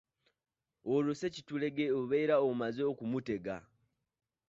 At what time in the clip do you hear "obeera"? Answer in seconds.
1.99-2.35